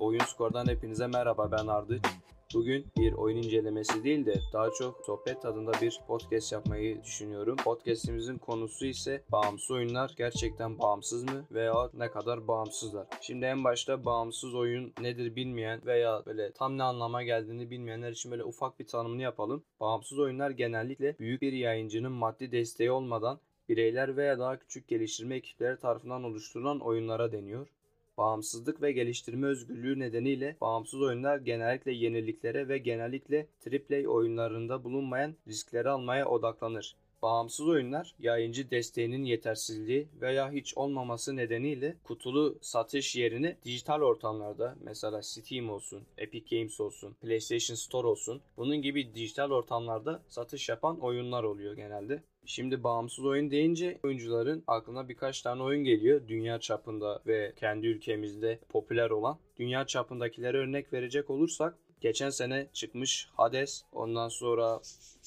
Oyun 0.00 0.20
Skor'dan 0.20 0.66
hepinize 0.66 1.06
merhaba 1.06 1.52
ben 1.52 1.66
Ardıç. 1.66 2.02
Bugün 2.54 2.86
bir 2.98 3.12
oyun 3.12 3.36
incelemesi 3.36 4.04
değil 4.04 4.26
de 4.26 4.34
daha 4.52 4.70
çok 4.70 5.04
sohbet 5.06 5.42
tadında 5.42 5.72
bir 5.82 6.00
podcast 6.06 6.52
yapmayı 6.52 7.04
düşünüyorum. 7.04 7.56
Podcast'imizin 7.56 8.38
konusu 8.38 8.86
ise 8.86 9.22
bağımsız 9.32 9.70
oyunlar 9.70 10.14
gerçekten 10.16 10.78
bağımsız 10.78 11.24
mı 11.24 11.44
veya 11.50 11.90
ne 11.94 12.10
kadar 12.10 12.48
bağımsızlar? 12.48 13.06
Şimdi 13.20 13.44
en 13.44 13.64
başta 13.64 14.04
bağımsız 14.04 14.54
oyun 14.54 14.92
nedir 15.00 15.36
bilmeyen 15.36 15.80
veya 15.86 16.22
böyle 16.26 16.52
tam 16.52 16.78
ne 16.78 16.82
anlama 16.82 17.22
geldiğini 17.22 17.70
bilmeyenler 17.70 18.12
için 18.12 18.30
böyle 18.30 18.44
ufak 18.44 18.80
bir 18.80 18.86
tanımını 18.86 19.22
yapalım. 19.22 19.62
Bağımsız 19.80 20.18
oyunlar 20.18 20.50
genellikle 20.50 21.18
büyük 21.18 21.42
bir 21.42 21.52
yayıncının 21.52 22.12
maddi 22.12 22.52
desteği 22.52 22.90
olmadan 22.90 23.40
bireyler 23.68 24.16
veya 24.16 24.38
daha 24.38 24.58
küçük 24.58 24.88
geliştirme 24.88 25.36
ekipleri 25.36 25.78
tarafından 25.78 26.24
oluşturulan 26.24 26.80
oyunlara 26.80 27.32
deniyor. 27.32 27.66
Bağımsızlık 28.20 28.82
ve 28.82 28.92
geliştirme 28.92 29.46
özgürlüğü 29.46 29.98
nedeniyle 29.98 30.56
bağımsız 30.60 31.02
oyunlar 31.02 31.38
genellikle 31.38 31.92
yeniliklere 31.92 32.68
ve 32.68 32.78
genellikle 32.78 33.46
AAA 33.66 34.08
oyunlarında 34.08 34.84
bulunmayan 34.84 35.34
riskleri 35.48 35.88
almaya 35.88 36.28
odaklanır. 36.28 36.96
Bağımsız 37.22 37.68
oyunlar 37.68 38.14
yayıncı 38.18 38.70
desteğinin 38.70 39.24
yetersizliği 39.24 40.08
veya 40.20 40.52
hiç 40.52 40.76
olmaması 40.76 41.36
nedeniyle 41.36 41.96
kutulu 42.04 42.58
satış 42.60 43.16
yerini 43.16 43.56
dijital 43.64 44.00
ortamlarda 44.00 44.76
mesela 44.80 45.22
Steam 45.22 45.70
olsun, 45.70 46.02
Epic 46.18 46.56
Games 46.56 46.80
olsun, 46.80 47.16
PlayStation 47.22 47.76
Store 47.76 48.06
olsun 48.06 48.40
bunun 48.56 48.82
gibi 48.82 49.14
dijital 49.14 49.50
ortamlarda 49.50 50.22
satış 50.28 50.68
yapan 50.68 51.00
oyunlar 51.00 51.44
oluyor 51.44 51.76
genelde. 51.76 52.22
Şimdi 52.46 52.84
bağımsız 52.84 53.24
oyun 53.24 53.50
deyince 53.50 53.98
oyuncuların 54.04 54.64
aklına 54.66 55.08
birkaç 55.08 55.42
tane 55.42 55.62
oyun 55.62 55.84
geliyor. 55.84 56.20
Dünya 56.28 56.60
çapında 56.60 57.22
ve 57.26 57.52
kendi 57.56 57.86
ülkemizde 57.86 58.58
popüler 58.68 59.10
olan. 59.10 59.38
Dünya 59.56 59.86
çapındakilere 59.86 60.58
örnek 60.58 60.92
verecek 60.92 61.30
olursak 61.30 61.78
geçen 62.00 62.30
sene 62.30 62.66
çıkmış 62.72 63.28
Hades. 63.36 63.84
Ondan 63.92 64.28
sonra 64.28 64.80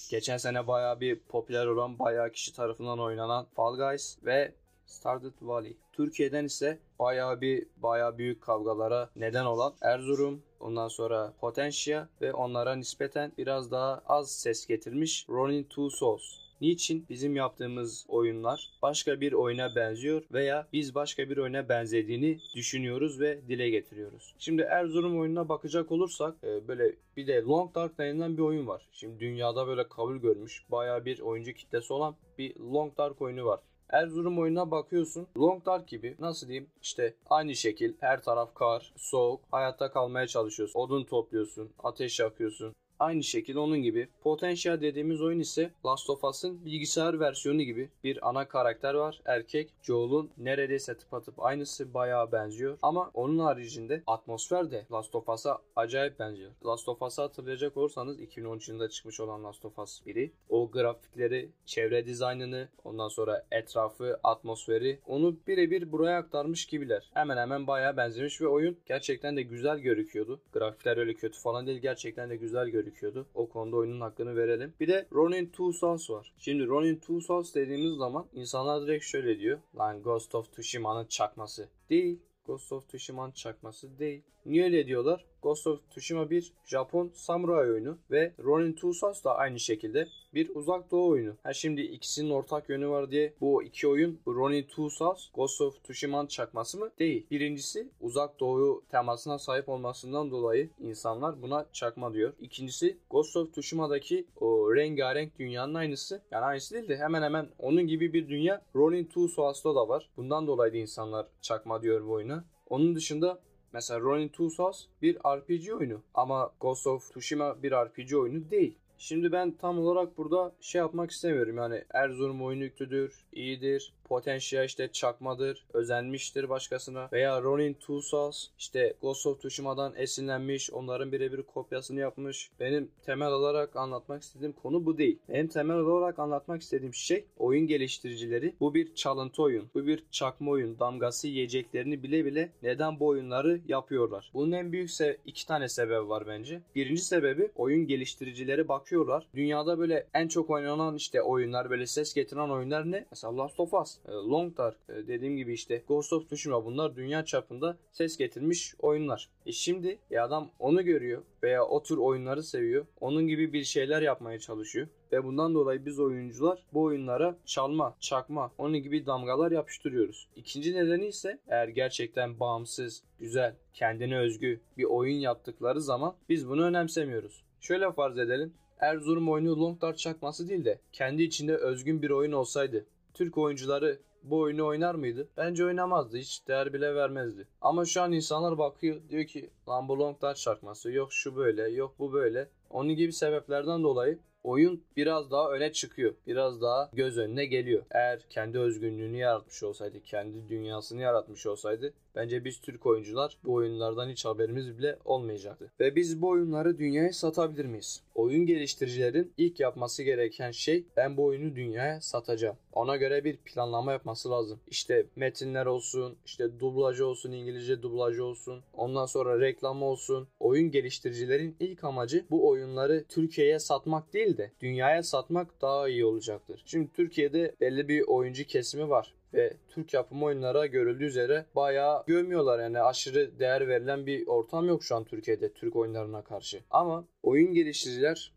geçen 0.09 0.38
sene 0.38 0.67
bayağı 0.67 0.99
bir 0.99 1.19
popüler 1.19 1.66
olan 1.66 1.99
bayağı 1.99 2.31
kişi 2.31 2.53
tarafından 2.53 2.99
oynanan 2.99 3.47
Fall 3.55 3.77
Guys 3.77 4.17
ve 4.25 4.53
Stardew 4.85 5.47
Valley. 5.47 5.77
Türkiye'den 5.94 6.45
ise 6.45 6.79
bayağı 6.99 7.41
bir 7.41 7.67
bayağı 7.77 8.17
büyük 8.17 8.41
kavgalara 8.41 9.09
neden 9.16 9.45
olan 9.45 9.73
Erzurum, 9.81 10.44
ondan 10.59 10.88
sonra 10.88 11.33
Potentia 11.39 12.07
ve 12.21 12.33
onlara 12.33 12.75
nispeten 12.75 13.31
biraz 13.38 13.71
daha 13.71 14.03
az 14.05 14.31
ses 14.31 14.67
getirmiş 14.67 15.25
Ronin 15.29 15.63
Two 15.63 15.89
Souls. 15.89 16.42
Niçin 16.64 17.06
bizim 17.09 17.36
yaptığımız 17.36 18.06
oyunlar 18.08 18.72
başka 18.81 19.22
bir 19.22 19.33
oyuna 19.33 19.75
benziyor 19.75 20.23
veya 20.33 20.67
biz 20.73 20.95
başka 20.95 21.30
bir 21.30 21.38
oyuna 21.38 21.69
benzediğini 21.69 22.39
düşünüyoruz 22.56 23.19
ve 23.19 23.47
dile 23.47 23.69
getiriyoruz. 23.69 24.36
Şimdi 24.39 24.61
Erzurum 24.61 25.19
oyununa 25.19 25.50
bakacak 25.50 25.91
olursak 25.91 26.36
e, 26.44 26.67
böyle 26.67 26.95
bir 27.17 27.28
de 27.28 27.41
Long 27.41 27.75
Dark 27.75 27.97
denilen 27.97 28.38
bir 28.38 28.41
oyun 28.41 28.67
var. 28.67 28.89
Şimdi 28.91 29.19
dünyada 29.19 29.67
böyle 29.67 29.88
kabul 29.88 30.17
görmüş 30.17 30.64
bayağı 30.72 31.06
bir 31.06 31.19
oyuncu 31.19 31.53
kitlesi 31.53 31.94
olan 31.94 32.16
bir 32.38 32.56
Long 32.56 32.97
Dark 32.97 33.22
oyunu 33.22 33.45
var. 33.45 33.59
Erzurum 33.89 34.39
oyununa 34.39 34.72
bakıyorsun. 34.72 35.28
Long 35.38 35.66
Dark 35.66 35.88
gibi 35.88 36.16
nasıl 36.19 36.47
diyeyim 36.47 36.69
işte 36.81 37.14
aynı 37.30 37.56
şekil 37.56 37.94
her 38.00 38.23
taraf 38.23 38.56
kar, 38.56 38.94
soğuk, 38.97 39.41
hayatta 39.52 39.91
kalmaya 39.91 40.28
çalışıyorsun. 40.28 40.80
Odun 40.80 41.03
topluyorsun, 41.03 41.72
ateş 41.84 42.19
yakıyorsun. 42.19 42.73
Aynı 42.99 43.23
şekilde 43.23 43.59
onun 43.59 43.81
gibi 43.81 44.08
Potentia 44.22 44.81
dediğimiz 44.81 45.22
oyun 45.22 45.39
ise 45.39 45.72
Last 45.86 46.09
of 46.09 46.23
Us'ın 46.23 46.66
bilgisayar 46.66 47.19
versiyonu 47.19 47.62
gibi 47.62 47.90
bir 48.03 48.29
ana 48.29 48.47
karakter 48.47 48.94
var. 48.94 49.22
Erkek 49.25 49.69
Joel'un 49.81 50.29
neredeyse 50.38 50.97
tıpatıp 50.97 51.45
aynısı 51.45 51.94
bayağı 51.94 52.31
benziyor. 52.31 52.78
Ama 52.81 53.12
onun 53.13 53.40
haricinde 53.40 54.03
atmosfer 54.07 54.72
de 54.72 54.85
Last 54.91 55.16
of 55.16 55.29
Us'a 55.29 55.57
acayip 55.75 56.19
benziyor. 56.19 56.51
Last 56.66 56.90
of 56.90 57.01
Us'ı 57.01 57.22
hatırlayacak 57.22 57.78
olursanız 57.78 58.19
2013 58.19 58.69
yılında 58.69 58.90
çıkmış 58.90 59.19
olan 59.19 59.44
Last 59.44 59.66
of 59.66 59.79
Us 59.79 60.06
biri. 60.06 60.31
O 60.50 60.72
grafikleri, 60.72 61.50
çevre 61.66 62.06
dizaynını, 62.06 62.68
ondan 62.84 63.07
sonra 63.07 63.45
etrafı, 63.51 64.19
atmosferi 64.23 65.00
onu 65.07 65.35
birebir 65.47 65.91
buraya 65.91 66.18
aktarmış 66.18 66.66
gibiler. 66.66 67.09
Hemen 67.13 67.38
hemen 67.38 67.68
bayağı 67.68 67.97
benzemiş 67.97 68.41
ve 68.41 68.47
oyun 68.47 68.78
gerçekten 68.85 69.38
de 69.38 69.41
güzel 69.41 69.79
gözüküyordu. 69.79 70.41
Grafikler 70.53 70.97
öyle 70.97 71.13
kötü 71.13 71.39
falan 71.39 71.68
değil 71.68 71.79
gerçekten 71.79 72.29
de 72.29 72.35
güzel 72.35 72.66
gözüküyordu 72.66 72.82
gözüküyordu. 72.83 73.27
O 73.33 73.49
konuda 73.49 73.75
oyunun 73.75 74.01
hakkını 74.01 74.35
verelim. 74.35 74.73
Bir 74.79 74.88
de 74.88 75.07
Ronin 75.11 75.45
Two 75.45 75.73
Souls 75.73 76.09
var. 76.09 76.33
Şimdi 76.38 76.67
Ronin 76.67 76.95
Two 76.95 77.21
Souls 77.21 77.55
dediğimiz 77.55 77.97
zaman 77.97 78.25
insanlar 78.33 78.88
direkt 78.88 79.05
şöyle 79.05 79.39
diyor. 79.39 79.59
Lan 79.77 80.03
Ghost 80.03 80.35
of 80.35 80.51
Tsushima'nın 80.51 81.05
çakması. 81.05 81.69
Değil. 81.89 82.19
Ghost 82.45 82.71
of 82.71 82.88
Tsushima'nın 82.88 83.31
çakması 83.31 83.99
değil. 83.99 84.23
Niye 84.45 84.63
öyle 84.63 84.88
diyorlar? 84.88 85.25
Ghost 85.41 85.67
of 85.67 85.89
Tsushima 85.89 86.29
bir 86.29 86.53
Japon 86.66 87.11
samuray 87.13 87.71
oyunu 87.71 87.97
ve 88.11 88.33
Ronin 88.44 88.73
Two 88.73 88.94
Souls 88.94 89.23
da 89.23 89.35
aynı 89.35 89.59
şekilde 89.59 90.07
bir 90.33 90.55
uzak 90.55 90.91
doğu 90.91 91.09
oyunu. 91.09 91.33
Ha 91.44 91.53
şimdi 91.53 91.81
ikisinin 91.81 92.29
ortak 92.29 92.69
yönü 92.69 92.88
var 92.88 93.11
diye 93.11 93.33
bu 93.41 93.63
iki 93.63 93.88
oyun 93.88 94.19
Ronin 94.27 94.63
Two 94.63 94.89
Souls 94.89 95.27
Ghost 95.33 95.61
of 95.61 95.83
Tsushima'nın 95.83 96.27
çakması 96.27 96.77
mı? 96.79 96.91
Değil. 96.99 97.27
Birincisi 97.31 97.89
uzak 98.01 98.39
doğu 98.39 98.83
temasına 98.91 99.39
sahip 99.39 99.69
olmasından 99.69 100.31
dolayı 100.31 100.69
insanlar 100.79 101.41
buna 101.41 101.66
çakma 101.73 102.13
diyor. 102.13 102.33
İkincisi 102.39 102.97
Ghost 103.09 103.38
of 103.38 103.51
Tsushima'daki 103.51 104.25
o 104.39 104.75
rengarenk 104.75 105.39
dünyanın 105.39 105.73
aynısı. 105.73 106.21
Yani 106.31 106.45
aynısı 106.45 106.75
değil 106.75 106.89
de 106.89 106.97
hemen 106.97 107.21
hemen 107.21 107.47
onun 107.59 107.88
gibi 107.88 108.13
bir 108.13 108.29
dünya 108.29 108.61
Ronin 108.75 109.05
Two 109.05 109.27
Souls'ta 109.27 109.75
da 109.75 109.88
var. 109.88 110.09
Bundan 110.17 110.47
dolayı 110.47 110.73
da 110.73 110.77
insanlar 110.77 111.27
çakma 111.41 111.81
diyor 111.81 112.07
bu 112.07 112.11
oyuna. 112.11 112.45
Onun 112.69 112.95
dışında 112.95 113.39
Mesela 113.73 114.00
Ronin 114.00 114.27
Two 114.27 114.50
Souls 114.50 114.85
bir 115.01 115.15
RPG 115.15 115.73
oyunu 115.73 116.01
ama 116.13 116.51
Ghost 116.59 116.88
of 116.88 117.09
Tsushima 117.09 117.63
bir 117.63 117.71
RPG 117.71 118.13
oyunu 118.13 118.51
değil. 118.51 118.77
Şimdi 118.98 119.31
ben 119.31 119.52
tam 119.52 119.80
olarak 119.80 120.18
burada 120.18 120.52
şey 120.62 120.80
yapmak 120.80 121.12
istemiyorum. 121.12 121.58
Yani 121.58 121.84
Erzurum 121.94 122.44
oyunu 122.44 122.64
yüklüdür, 122.64 123.26
iyidir, 123.34 123.94
Potentia 124.04 124.64
işte 124.64 124.90
çakmadır, 124.92 125.66
özenmiştir 125.74 126.50
başkasına 126.50 127.09
veya 127.14 127.42
Ronin 127.42 127.78
Souls 128.02 128.48
işte 128.59 128.94
Ghost 129.02 129.28
of 129.28 129.40
Tsushima'dan 129.40 129.94
esinlenmiş, 129.96 130.72
onların 130.72 131.12
birebir 131.12 131.42
kopyasını 131.42 132.00
yapmış. 132.00 132.52
Benim 132.59 132.92
temel 133.06 133.31
olarak 133.31 133.76
anlatmak 133.76 134.22
istediğim 134.22 134.54
konu 134.54 134.86
bu 134.86 134.98
değil. 134.98 135.20
Benim 135.30 135.48
temel 135.48 135.78
olarak 135.78 136.20
anlatmak 136.20 136.62
istediğim 136.62 136.94
şey 136.94 137.25
oyun 137.38 137.68
geliştiricileri 137.68 138.54
bu 138.60 138.74
bir 138.74 138.96
çalıntı 138.96 139.42
oyun, 139.42 139.70
bu 139.75 139.88
bir 139.88 140.04
çakma 140.12 140.52
oyun 140.52 140.80
damgası 140.80 141.28
yiyeceklerini 141.28 142.04
bile 142.04 142.25
bile 142.25 142.52
neden 142.64 143.00
bu 143.00 143.08
oyunları 143.08 143.62
yapıyorlar? 143.68 144.31
Bunun 144.34 144.52
en 144.52 144.72
büyük 144.72 144.92
se 144.92 145.18
iki 145.25 145.48
tane 145.48 145.70
sebebi 145.70 146.10
var 146.10 146.28
bence. 146.28 146.62
Birinci 146.75 147.02
sebebi 147.02 147.52
oyun 147.56 147.88
geliştiricileri 147.88 148.68
bakıyorlar. 148.83 149.27
Dünyada 149.35 149.79
böyle 149.79 150.07
en 150.13 150.27
çok 150.27 150.49
oynanan 150.49 150.95
işte 150.95 151.21
oyunlar 151.21 151.69
böyle 151.69 151.88
ses 151.88 152.13
getiren 152.13 152.49
oyunlar 152.49 152.91
ne? 152.91 153.05
Mesela 153.11 153.38
Last 153.38 153.59
of 153.59 153.73
Us, 153.73 153.97
e, 154.07 154.11
Long 154.11 154.57
Dark 154.57 154.77
e, 154.89 155.07
dediğim 155.07 155.38
gibi 155.38 155.53
işte 155.53 155.83
Ghost 155.88 156.13
of 156.13 156.25
Tsushima 156.25 156.66
bunlar 156.66 156.95
dünya 156.95 157.25
çapında 157.25 157.77
ses 157.91 158.17
getirmiş 158.17 158.75
oyunlar. 158.79 159.29
E 159.45 159.51
şimdi 159.51 159.99
ya 160.09 160.25
adam 160.25 160.49
onu 160.59 160.85
görüyor 160.85 161.21
veya 161.44 161.66
o 161.66 161.83
tür 161.83 161.97
oyunları 161.97 162.44
seviyor. 162.44 162.85
Onun 163.01 163.27
gibi 163.27 163.53
bir 163.53 163.63
şeyler 163.63 164.01
yapmaya 164.01 164.39
çalışıyor. 164.39 164.88
Ve 165.11 165.23
bundan 165.23 165.53
dolayı 165.53 165.85
biz 165.85 166.00
oyuncular 166.00 166.63
bu 166.73 166.83
oyunlara 166.83 167.35
çalma, 167.45 167.95
çakma, 168.00 168.51
onun 168.57 168.77
gibi 168.77 169.05
damgalar 169.05 169.51
yapıştırıyoruz. 169.51 170.27
İkinci 170.35 170.75
nedeni 170.75 171.05
ise 171.05 171.39
eğer 171.47 171.67
gerçekten 171.67 172.39
bağımsız, 172.39 173.03
güzel, 173.19 173.55
kendine 173.73 174.19
özgü 174.19 174.61
bir 174.77 174.83
oyun 174.83 175.15
yaptıkları 175.15 175.81
zaman 175.81 176.15
biz 176.29 176.50
bunu 176.50 176.65
önemsemiyoruz. 176.65 177.44
Şöyle 177.63 177.91
farz 177.91 178.18
edelim. 178.18 178.53
Erzurum 178.80 179.30
oyunu 179.30 179.62
Long 179.62 179.81
Dark 179.81 179.98
çakması 179.98 180.50
değil 180.50 180.66
de 180.66 180.80
kendi 180.92 181.24
içinde 181.24 181.56
özgün 181.58 182.02
bir 182.02 182.10
oyun 182.10 182.31
olsaydı 182.31 182.86
Türk 183.14 183.38
oyuncuları 183.38 184.00
bu 184.24 184.40
oyunu 184.40 184.66
oynar 184.66 184.96
mıydı? 184.96 185.28
Bence 185.38 185.66
oynamazdı. 185.66 186.18
Hiç 186.18 186.48
değer 186.48 186.74
bile 186.74 186.96
vermezdi. 186.96 187.48
Ama 187.62 187.86
şu 187.86 188.02
an 188.02 188.12
insanlar 188.12 188.58
bakıyor 188.58 189.02
diyor 189.10 189.25
ki 189.25 189.50
lan 189.70 189.88
bu 189.88 190.00
Long 190.00 190.22
Dark 190.22 190.38
çakması 190.38 190.92
yok 190.92 191.14
şu 191.14 191.36
böyle 191.36 191.70
yok 191.70 191.96
bu 192.00 192.14
böyle. 192.14 192.50
Onun 192.70 192.96
gibi 192.96 193.14
sebeplerden 193.14 193.84
dolayı 193.84 194.20
oyun 194.44 194.84
biraz 194.98 195.31
daha 195.31 195.52
öne 195.52 195.72
çıkıyor. 195.72 196.14
Biraz 196.28 196.62
daha 196.62 196.90
göz 196.94 197.18
önüne 197.18 197.46
geliyor. 197.46 197.84
Eğer 197.92 198.20
kendi 198.30 198.60
özgünlüğünü 198.60 199.18
yaratmış 199.18 199.64
olsaydı, 199.64 200.04
kendi 200.04 200.50
dünyasını 200.50 201.02
yaratmış 201.02 201.46
olsaydı 201.46 201.94
bence 202.15 202.45
biz 202.45 202.62
Türk 202.62 202.86
oyuncular 202.86 203.38
bu 203.44 203.54
oyunlardan 203.54 204.10
hiç 204.10 204.25
haberimiz 204.25 204.77
bile 204.77 204.98
olmayacaktı. 205.06 205.71
Ve 205.80 205.95
biz 205.95 206.21
bu 206.21 206.30
oyunları 206.30 206.77
dünyaya 206.77 207.13
satabilir 207.13 207.65
miyiz? 207.65 208.04
Oyun 208.15 208.45
geliştiricilerin 208.45 209.33
ilk 209.38 209.60
yapması 209.60 210.04
gereken 210.04 210.51
şey 210.51 210.86
ben 210.98 211.18
bu 211.18 211.24
oyunu 211.24 211.56
dünyaya 211.56 212.01
satacağım. 212.01 212.57
Ona 212.74 212.98
göre 212.98 213.24
bir 213.24 213.38
planlama 213.38 213.92
yapması 213.92 214.31
lazım. 214.31 214.60
İşte 214.68 215.06
metinler 215.15 215.65
olsun, 215.65 216.18
işte 216.25 216.60
dublajı 216.60 217.06
olsun, 217.06 217.31
İngilizce 217.31 217.81
dublajı 217.81 218.24
olsun. 218.24 218.63
Ondan 218.74 219.06
sonra 219.06 219.39
reklam 219.39 219.83
olsun. 219.83 220.27
Oyun 220.39 220.71
geliştiricilerin 220.71 221.56
ilk 221.60 221.83
amacı 221.83 222.25
bu 222.30 222.50
oyunları 222.50 223.06
Türkiye'ye 223.10 223.60
satmak 223.60 224.13
değil 224.13 224.38
de 224.38 224.51
dünyaya 224.60 225.04
satmak 225.04 225.62
daha 225.62 225.89
iyi 225.89 226.06
olacaktır. 226.06 226.63
Şimdi 226.65 226.92
Türkiye'de 226.94 227.56
belli 227.62 227.88
bir 227.88 228.01
oyuncu 228.01 228.44
kesimi 228.44 228.89
var 228.89 229.13
ve 229.33 229.53
Türk 229.69 229.94
yapımı 229.94 230.25
oyunlara 230.25 230.65
görüldüğü 230.65 231.06
üzere 231.06 231.45
bayağı 231.56 232.03
gömüyorlar 232.07 232.59
yani 232.59 232.81
aşırı 232.81 233.39
değer 233.39 233.68
verilen 233.68 234.06
bir 234.06 234.27
ortam 234.27 234.68
yok 234.68 234.83
şu 234.83 234.95
an 234.95 235.03
Türkiye'de 235.03 235.53
Türk 235.53 235.75
oyunlarına 235.75 236.24
karşı. 236.24 236.59
Ama 236.69 237.07
oyun 237.24 237.53
geliştiriciler 237.53 238.33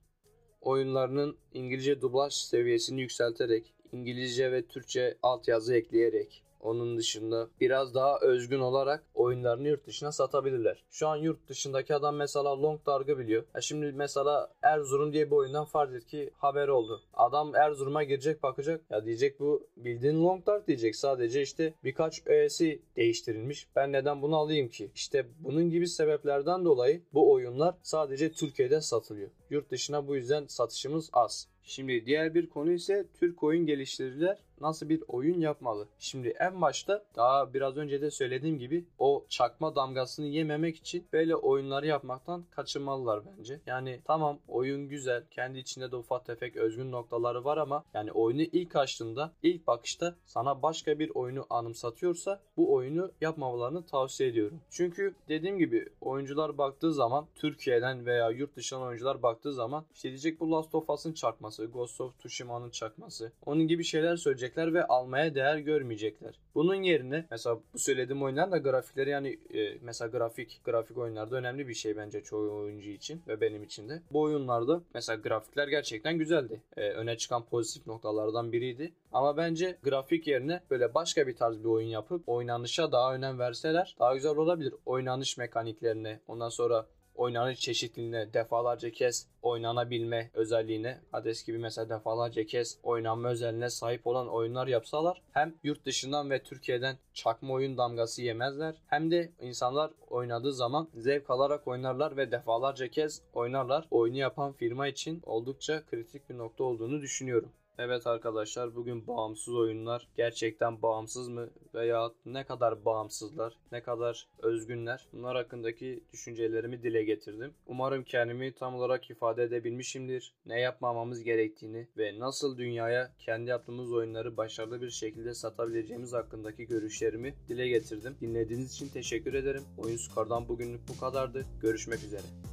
oyunlarının 0.60 1.36
İngilizce 1.54 2.00
dublaj 2.00 2.32
seviyesini 2.32 3.00
yükselterek, 3.00 3.74
İngilizce 3.92 4.52
ve 4.52 4.66
Türkçe 4.66 5.18
altyazı 5.22 5.74
ekleyerek 5.74 6.45
onun 6.66 6.98
dışında 6.98 7.48
biraz 7.60 7.94
daha 7.94 8.18
özgün 8.20 8.60
olarak 8.60 9.04
oyunlarını 9.14 9.68
yurt 9.68 9.86
dışına 9.86 10.12
satabilirler. 10.12 10.84
Şu 10.90 11.08
an 11.08 11.16
yurt 11.16 11.48
dışındaki 11.48 11.94
adam 11.94 12.16
mesela 12.16 12.62
Long 12.62 12.86
Dark'ı 12.86 13.18
biliyor. 13.18 13.44
Ya 13.54 13.60
şimdi 13.60 13.92
mesela 13.92 14.52
Erzurum 14.62 15.12
diye 15.12 15.26
bir 15.26 15.36
oyundan 15.36 15.64
farz 15.64 15.94
et 15.94 16.06
ki 16.06 16.30
haber 16.38 16.68
oldu. 16.68 17.02
Adam 17.14 17.54
Erzurum'a 17.54 18.04
girecek 18.04 18.42
bakacak. 18.42 18.80
Ya 18.90 19.04
diyecek 19.04 19.40
bu 19.40 19.66
bildiğin 19.76 20.24
Long 20.24 20.46
Dark 20.46 20.68
diyecek. 20.68 20.96
Sadece 20.96 21.42
işte 21.42 21.74
birkaç 21.84 22.26
öğesi 22.26 22.82
değiştirilmiş. 22.96 23.68
Ben 23.76 23.92
neden 23.92 24.22
bunu 24.22 24.36
alayım 24.36 24.68
ki? 24.68 24.90
İşte 24.94 25.26
bunun 25.38 25.70
gibi 25.70 25.88
sebeplerden 25.88 26.64
dolayı 26.64 27.02
bu 27.12 27.32
oyunlar 27.32 27.74
sadece 27.82 28.32
Türkiye'de 28.32 28.80
satılıyor. 28.80 29.30
Yurt 29.50 29.70
dışına 29.70 30.06
bu 30.06 30.16
yüzden 30.16 30.46
satışımız 30.46 31.10
az. 31.12 31.48
Şimdi 31.62 32.06
diğer 32.06 32.34
bir 32.34 32.48
konu 32.48 32.72
ise 32.72 33.06
Türk 33.14 33.42
oyun 33.42 33.66
geliştiriciler 33.66 34.38
nasıl 34.60 34.88
bir 34.88 35.02
oyun 35.08 35.40
yapmalı? 35.40 35.88
Şimdi 35.98 36.28
en 36.28 36.60
başta 36.60 37.04
daha 37.16 37.54
biraz 37.54 37.76
önce 37.76 38.00
de 38.00 38.10
söylediğim 38.10 38.58
gibi 38.58 38.84
o 38.98 39.24
çakma 39.28 39.76
damgasını 39.76 40.26
yememek 40.26 40.76
için 40.76 41.06
böyle 41.12 41.36
oyunları 41.36 41.86
yapmaktan 41.86 42.44
kaçınmalılar 42.50 43.22
bence. 43.26 43.60
Yani 43.66 44.00
tamam 44.04 44.38
oyun 44.48 44.88
güzel. 44.88 45.24
Kendi 45.30 45.58
içinde 45.58 45.90
de 45.92 45.96
ufak 45.96 46.26
tefek 46.26 46.56
özgün 46.56 46.92
noktaları 46.92 47.44
var 47.44 47.56
ama 47.56 47.84
yani 47.94 48.12
oyunu 48.12 48.42
ilk 48.42 48.76
açtığında 48.76 49.32
ilk 49.42 49.66
bakışta 49.66 50.14
sana 50.24 50.62
başka 50.62 50.98
bir 50.98 51.10
oyunu 51.14 51.46
anımsatıyorsa 51.50 52.40
bu 52.56 52.74
oyunu 52.74 53.10
yapmamalarını 53.20 53.86
tavsiye 53.86 54.28
ediyorum. 54.28 54.60
Çünkü 54.70 55.14
dediğim 55.28 55.58
gibi 55.58 55.88
oyuncular 56.00 56.58
baktığı 56.58 56.92
zaman 56.92 57.26
Türkiye'den 57.34 58.06
veya 58.06 58.30
yurt 58.30 58.56
dışından 58.56 58.82
oyuncular 58.82 59.22
baktığı 59.22 59.52
zaman 59.52 59.84
işte 59.94 60.08
diyecek 60.08 60.40
bu 60.40 60.50
Last 60.50 60.74
of 60.74 60.90
Us'ın 60.90 61.12
çakması, 61.12 61.66
Ghost 61.66 62.00
of 62.00 62.18
Tsushima'nın 62.18 62.70
çakması. 62.70 63.32
Onun 63.46 63.68
gibi 63.68 63.84
şeyler 63.84 64.16
söyleyecekler 64.46 64.74
ve 64.74 64.86
almaya 64.86 65.34
değer 65.34 65.58
görmeyecekler. 65.58 66.38
Bunun 66.54 66.82
yerine 66.82 67.26
mesela 67.30 67.58
bu 67.74 67.78
söylediğim 67.78 68.22
oyunların 68.22 68.52
da 68.52 68.58
grafikleri 68.58 69.10
yani 69.10 69.38
e, 69.54 69.78
mesela 69.82 70.08
grafik 70.08 70.60
grafik 70.64 70.98
oyunlarda 70.98 71.36
önemli 71.36 71.68
bir 71.68 71.74
şey 71.74 71.96
bence 71.96 72.22
çoğu 72.22 72.56
oyuncu 72.56 72.90
için 72.90 73.22
ve 73.28 73.40
benim 73.40 73.62
için 73.62 73.88
de. 73.88 74.02
Bu 74.12 74.20
oyunlarda 74.20 74.82
mesela 74.94 75.16
grafikler 75.16 75.68
gerçekten 75.68 76.18
güzeldi. 76.18 76.60
E, 76.76 76.90
öne 76.90 77.16
çıkan 77.16 77.44
pozitif 77.44 77.86
noktalardan 77.86 78.52
biriydi. 78.52 78.92
Ama 79.12 79.36
bence 79.36 79.78
grafik 79.82 80.26
yerine 80.26 80.60
böyle 80.70 80.94
başka 80.94 81.26
bir 81.26 81.36
tarz 81.36 81.58
bir 81.58 81.68
oyun 81.68 81.88
yapıp 81.88 82.28
oynanışa 82.28 82.92
daha 82.92 83.14
önem 83.14 83.38
verseler 83.38 83.96
daha 83.98 84.14
güzel 84.14 84.36
olabilir. 84.36 84.74
Oynanış 84.86 85.38
mekaniklerine 85.38 86.20
ondan 86.28 86.48
sonra 86.48 86.86
oynanış 87.16 87.60
çeşitliliğine 87.60 88.32
defalarca 88.32 88.90
kez 88.90 89.28
oynanabilme 89.42 90.30
özelliğine 90.34 91.00
Hades 91.12 91.44
gibi 91.44 91.58
mesela 91.58 91.88
defalarca 91.88 92.46
kez 92.46 92.78
oynanma 92.82 93.28
özelliğine 93.28 93.70
sahip 93.70 94.06
olan 94.06 94.28
oyunlar 94.28 94.66
yapsalar 94.66 95.22
hem 95.32 95.54
yurt 95.62 95.84
dışından 95.84 96.30
ve 96.30 96.42
Türkiye'den 96.42 96.96
çakma 97.14 97.54
oyun 97.54 97.78
damgası 97.78 98.22
yemezler 98.22 98.74
hem 98.86 99.10
de 99.10 99.32
insanlar 99.40 99.90
oynadığı 100.10 100.52
zaman 100.52 100.88
zevk 100.94 101.30
alarak 101.30 101.68
oynarlar 101.68 102.16
ve 102.16 102.30
defalarca 102.30 102.88
kez 102.88 103.22
oynarlar. 103.32 103.86
Oyunu 103.90 104.16
yapan 104.16 104.52
firma 104.52 104.88
için 104.88 105.22
oldukça 105.26 105.82
kritik 105.90 106.30
bir 106.30 106.38
nokta 106.38 106.64
olduğunu 106.64 107.00
düşünüyorum. 107.00 107.52
Evet 107.78 108.06
arkadaşlar 108.06 108.74
bugün 108.74 109.06
bağımsız 109.06 109.54
oyunlar 109.54 110.08
gerçekten 110.16 110.82
bağımsız 110.82 111.28
mı 111.28 111.50
veya 111.74 112.10
ne 112.26 112.44
kadar 112.44 112.84
bağımsızlar, 112.84 113.56
ne 113.72 113.82
kadar 113.82 114.28
özgünler 114.38 115.08
bunlar 115.12 115.36
hakkındaki 115.36 116.04
düşüncelerimi 116.12 116.82
dile 116.82 117.04
getirdim. 117.04 117.54
Umarım 117.66 118.04
kendimi 118.04 118.52
tam 118.52 118.74
olarak 118.74 119.10
ifade 119.10 119.42
edebilmişimdir. 119.42 120.34
Ne 120.46 120.60
yapmamamız 120.60 121.22
gerektiğini 121.22 121.88
ve 121.96 122.18
nasıl 122.18 122.58
dünyaya 122.58 123.12
kendi 123.18 123.50
yaptığımız 123.50 123.92
oyunları 123.92 124.36
başarılı 124.36 124.82
bir 124.82 124.90
şekilde 124.90 125.34
satabileceğimiz 125.34 126.12
hakkındaki 126.12 126.66
görüşlerimi 126.66 127.34
dile 127.48 127.68
getirdim. 127.68 128.16
Dinlediğiniz 128.20 128.72
için 128.72 128.88
teşekkür 128.88 129.34
ederim. 129.34 129.62
Oyun 129.78 129.96
Skor'dan 129.96 130.48
bugünlük 130.48 130.88
bu 130.88 131.00
kadardı. 131.00 131.46
Görüşmek 131.62 132.02
üzere. 132.02 132.45